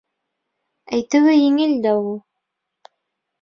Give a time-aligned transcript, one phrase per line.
[0.97, 2.17] -Әйтеүе еңел дә у...